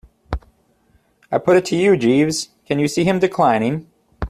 [1.31, 3.87] I put it to you, Jeeves, can you see him declining?